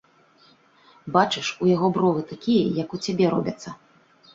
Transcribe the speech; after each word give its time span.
Бачыш, 1.19 1.47
у 1.67 1.71
яго 1.75 1.93
бровы 2.01 2.21
такія, 2.33 2.67
як 2.83 2.89
у 3.01 3.05
цябе, 3.07 3.25
робяцца. 3.37 3.69